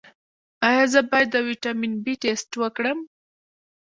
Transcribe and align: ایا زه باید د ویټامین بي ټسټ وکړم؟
ایا 0.67 0.83
زه 0.93 0.99
باید 1.09 1.27
د 1.31 1.37
ویټامین 1.47 1.93
بي 2.03 2.13
ټسټ 2.21 2.51
وکړم؟ 2.61 2.99